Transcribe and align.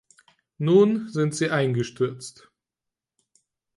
Nun 0.57 1.09
sind 1.09 1.35
sie 1.35 1.51
eingestürzt! 1.51 2.49